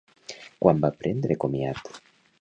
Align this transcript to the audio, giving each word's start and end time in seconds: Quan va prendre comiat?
Quan 0.63 0.81
va 0.85 0.91
prendre 1.03 1.37
comiat? 1.45 1.93